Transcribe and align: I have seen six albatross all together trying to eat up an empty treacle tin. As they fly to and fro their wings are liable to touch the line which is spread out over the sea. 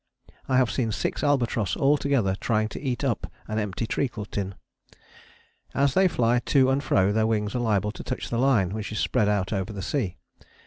I 0.49 0.57
have 0.57 0.71
seen 0.71 0.91
six 0.91 1.23
albatross 1.23 1.75
all 1.75 1.95
together 1.95 2.35
trying 2.39 2.69
to 2.69 2.81
eat 2.81 3.03
up 3.03 3.31
an 3.47 3.59
empty 3.59 3.85
treacle 3.85 4.25
tin. 4.25 4.55
As 5.75 5.93
they 5.93 6.07
fly 6.07 6.39
to 6.39 6.71
and 6.71 6.83
fro 6.83 7.11
their 7.11 7.27
wings 7.27 7.53
are 7.53 7.59
liable 7.59 7.91
to 7.91 8.03
touch 8.03 8.31
the 8.31 8.39
line 8.39 8.71
which 8.73 8.91
is 8.91 8.97
spread 8.97 9.29
out 9.29 9.53
over 9.53 9.71
the 9.71 9.83
sea. 9.83 10.17